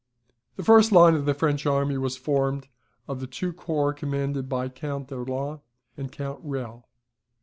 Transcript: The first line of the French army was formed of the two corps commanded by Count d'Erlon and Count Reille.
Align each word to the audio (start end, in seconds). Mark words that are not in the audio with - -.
The 0.55 0.63
first 0.63 0.91
line 0.91 1.13
of 1.13 1.25
the 1.27 1.35
French 1.35 1.67
army 1.67 1.95
was 1.95 2.17
formed 2.17 2.67
of 3.07 3.19
the 3.19 3.27
two 3.27 3.53
corps 3.53 3.93
commanded 3.93 4.49
by 4.49 4.67
Count 4.67 5.09
d'Erlon 5.09 5.61
and 5.95 6.11
Count 6.11 6.39
Reille. 6.41 6.87